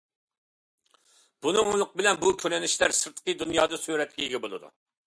[1.47, 4.79] بۇنىڭلىق بىلەن بۇ كۆرۈنۈشلەر سىرتقى دۇنيادا سۈرەتكە ئىگە بولىدۇ.